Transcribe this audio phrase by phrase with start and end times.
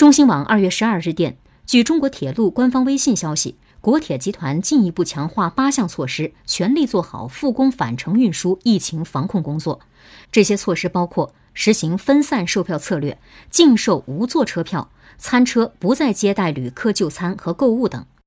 [0.00, 9.80] 中新网二月十二日电据中国铁路官方微信消息国铁集团进一步强化八项措施全力做好复工返程运输疫情防控工作。
[10.32, 13.18] 这些措施包括实行分散售票策略
[13.50, 18.06] 禁售无座车票餐车不再接待旅客就餐和购物等。